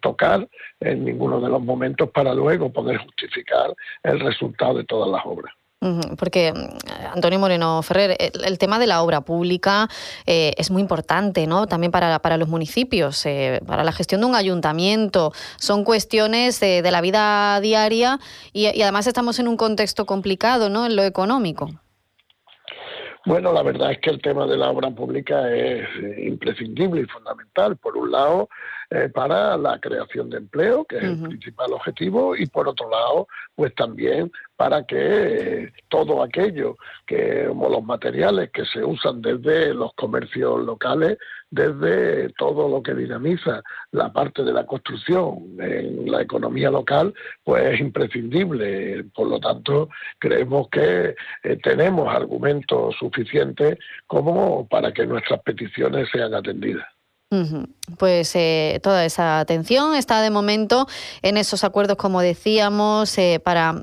tocar 0.00 0.48
en 0.80 1.04
ninguno 1.04 1.40
de 1.40 1.48
los 1.48 1.62
momentos 1.62 2.10
para 2.10 2.34
luego 2.34 2.72
poder 2.72 2.98
justificar 2.98 3.72
el 4.02 4.18
resultado 4.18 4.74
de 4.74 4.84
todas 4.84 5.10
las 5.10 5.22
obras. 5.24 5.54
Porque, 6.16 6.52
mm, 6.52 7.14
Antonio 7.14 7.38
Moreno 7.38 7.82
Ferrer, 7.82 8.16
el, 8.18 8.58
tema 8.58 8.78
de 8.78 8.86
la 8.86 9.02
obra 9.02 9.20
pública 9.22 9.88
eh, 10.26 10.52
es 10.56 10.70
muy 10.70 10.80
importante, 10.80 11.46
¿no? 11.46 11.66
También 11.66 11.90
para, 11.90 12.18
para 12.20 12.36
los 12.36 12.48
municipios, 12.48 13.24
eh, 13.26 13.60
para 13.66 13.84
la 13.84 13.92
gestión 13.92 14.20
de 14.20 14.26
un 14.26 14.34
ayuntamiento. 14.34 15.32
Son 15.58 15.84
cuestiones 15.84 16.60
de 16.60 16.90
la 16.90 17.00
vida 17.00 17.60
diaria 17.60 18.18
y, 18.52 18.68
y, 18.68 18.82
además 18.82 19.06
estamos 19.06 19.38
en 19.38 19.48
un 19.48 19.56
contexto 19.56 20.06
complicado, 20.06 20.70
¿no? 20.70 20.86
En 20.86 20.96
lo 20.96 21.02
económico. 21.02 21.70
Bueno, 23.26 23.54
la 23.54 23.62
verdad 23.62 23.92
es 23.92 24.00
que 24.00 24.10
el 24.10 24.20
tema 24.20 24.46
de 24.46 24.58
la 24.58 24.70
obra 24.70 24.90
pública 24.90 25.50
es 25.50 25.88
eh, 26.02 26.24
imprescindible 26.26 27.02
y 27.02 27.06
fundamental. 27.06 27.78
Por 27.78 27.96
un 27.96 28.12
lado, 28.12 28.50
eh, 28.94 29.08
para 29.08 29.56
la 29.56 29.80
creación 29.80 30.30
de 30.30 30.36
empleo, 30.36 30.84
que 30.84 30.98
es 30.98 31.02
el 31.02 31.22
principal 31.22 31.72
objetivo, 31.72 32.36
y 32.36 32.46
por 32.46 32.68
otro 32.68 32.88
lado, 32.88 33.26
pues 33.56 33.74
también 33.74 34.30
para 34.54 34.84
que 34.84 35.72
todo 35.88 36.22
aquello 36.22 36.76
que, 37.04 37.46
como 37.48 37.70
los 37.70 37.82
materiales 37.82 38.50
que 38.52 38.64
se 38.64 38.84
usan 38.84 39.20
desde 39.20 39.74
los 39.74 39.92
comercios 39.94 40.64
locales, 40.64 41.18
desde 41.50 42.28
todo 42.34 42.68
lo 42.68 42.84
que 42.84 42.94
dinamiza 42.94 43.64
la 43.90 44.12
parte 44.12 44.44
de 44.44 44.52
la 44.52 44.64
construcción 44.64 45.56
en 45.58 46.08
la 46.08 46.22
economía 46.22 46.70
local, 46.70 47.12
pues 47.42 47.74
es 47.74 47.80
imprescindible. 47.80 49.06
Por 49.12 49.26
lo 49.26 49.40
tanto, 49.40 49.88
creemos 50.20 50.68
que 50.68 51.16
eh, 51.42 51.56
tenemos 51.64 52.14
argumentos 52.14 52.94
suficientes 52.96 53.76
como 54.06 54.68
para 54.68 54.92
que 54.92 55.04
nuestras 55.04 55.42
peticiones 55.42 56.08
sean 56.12 56.32
atendidas. 56.32 56.93
Pues 57.98 58.32
eh, 58.34 58.80
toda 58.82 59.04
esa 59.04 59.40
atención 59.40 59.94
está 59.94 60.20
de 60.20 60.30
momento 60.30 60.86
en 61.22 61.36
esos 61.36 61.64
acuerdos, 61.64 61.96
como 61.96 62.20
decíamos, 62.20 63.16
eh, 63.18 63.40
para 63.42 63.82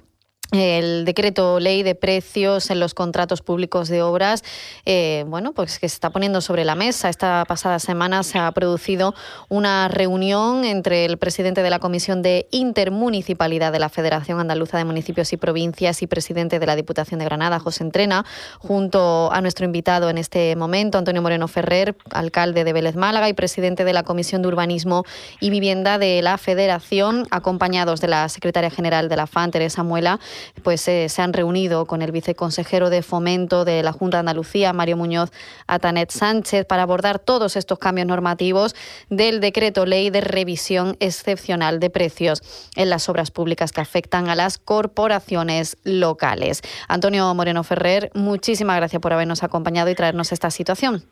el 0.51 1.05
decreto 1.05 1.59
ley 1.59 1.81
de 1.81 1.95
precios 1.95 2.69
en 2.71 2.79
los 2.79 2.93
contratos 2.93 3.41
públicos 3.41 3.87
de 3.87 4.01
obras, 4.01 4.43
eh, 4.85 5.23
bueno, 5.27 5.53
pues 5.53 5.79
que 5.79 5.87
se 5.87 5.95
está 5.95 6.09
poniendo 6.09 6.41
sobre 6.41 6.65
la 6.65 6.75
mesa. 6.75 7.09
Esta 7.09 7.45
pasada 7.47 7.79
semana 7.79 8.23
se 8.23 8.37
ha 8.37 8.51
producido 8.51 9.15
una 9.47 9.87
reunión 9.87 10.65
entre 10.65 11.05
el 11.05 11.17
presidente 11.17 11.63
de 11.63 11.69
la 11.69 11.79
Comisión 11.79 12.21
de 12.21 12.47
Intermunicipalidad 12.51 13.71
de 13.71 13.79
la 13.79 13.89
Federación 13.89 14.39
Andaluza 14.39 14.77
de 14.77 14.83
Municipios 14.83 15.31
y 15.31 15.37
Provincias 15.37 16.01
y 16.01 16.07
presidente 16.07 16.59
de 16.59 16.65
la 16.65 16.75
Diputación 16.75 17.19
de 17.19 17.25
Granada, 17.25 17.59
José 17.59 17.83
Entrena, 17.83 18.25
junto 18.59 19.31
a 19.31 19.39
nuestro 19.41 19.65
invitado 19.65 20.09
en 20.09 20.17
este 20.17 20.55
momento, 20.57 20.97
Antonio 20.97 21.21
Moreno 21.21 21.47
Ferrer, 21.47 21.95
alcalde 22.11 22.65
de 22.65 22.73
Vélez 22.73 22.95
Málaga 22.95 23.29
y 23.29 23.33
presidente 23.33 23.85
de 23.85 23.93
la 23.93 24.03
Comisión 24.03 24.41
de 24.41 24.49
Urbanismo 24.49 25.05
y 25.39 25.49
Vivienda 25.49 25.97
de 25.97 26.21
la 26.21 26.37
Federación, 26.37 27.25
acompañados 27.31 28.01
de 28.01 28.09
la 28.09 28.27
secretaria 28.27 28.69
general 28.69 29.07
de 29.07 29.15
la 29.15 29.27
FAN, 29.27 29.51
Teresa 29.51 29.83
Muela 29.83 30.19
pues 30.63 30.87
eh, 30.87 31.09
se 31.09 31.21
han 31.21 31.33
reunido 31.33 31.85
con 31.85 32.01
el 32.01 32.11
viceconsejero 32.11 32.89
de 32.89 33.01
Fomento 33.01 33.65
de 33.65 33.83
la 33.83 33.91
Junta 33.91 34.17
de 34.17 34.21
Andalucía, 34.21 34.73
Mario 34.73 34.97
Muñoz 34.97 35.31
Atanet 35.67 36.11
Sánchez, 36.11 36.65
para 36.65 36.83
abordar 36.83 37.19
todos 37.19 37.55
estos 37.55 37.79
cambios 37.79 38.07
normativos 38.07 38.75
del 39.09 39.39
decreto 39.39 39.85
ley 39.85 40.09
de 40.09 40.21
revisión 40.21 40.95
excepcional 40.99 41.79
de 41.79 41.89
precios 41.89 42.69
en 42.75 42.89
las 42.89 43.09
obras 43.09 43.31
públicas 43.31 43.71
que 43.71 43.81
afectan 43.81 44.29
a 44.29 44.35
las 44.35 44.57
corporaciones 44.57 45.77
locales. 45.83 46.61
Antonio 46.87 47.33
Moreno 47.33 47.63
Ferrer, 47.63 48.11
muchísimas 48.13 48.77
gracias 48.77 49.01
por 49.01 49.13
habernos 49.13 49.43
acompañado 49.43 49.89
y 49.89 49.95
traernos 49.95 50.31
esta 50.31 50.51
situación. 50.51 51.03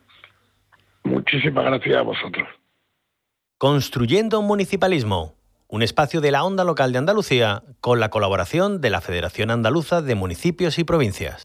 Muchísimas 1.04 1.66
gracias 1.66 1.98
a 1.98 2.02
vosotros. 2.02 2.48
Construyendo 3.58 4.40
un 4.40 4.48
municipalismo 4.48 5.39
un 5.70 5.84
espacio 5.84 6.20
de 6.20 6.32
la 6.32 6.44
onda 6.44 6.64
local 6.64 6.92
de 6.92 6.98
Andalucía 6.98 7.64
con 7.80 8.00
la 8.00 8.10
colaboración 8.10 8.82
de 8.82 8.90
la 8.90 9.02
Federación 9.02 9.52
Andaluza 9.52 10.02
de 10.02 10.16
Municipios 10.16 10.80
y 10.80 10.84
Provincias. 10.84 11.44